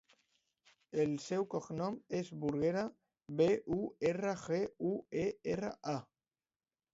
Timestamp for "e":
5.27-5.29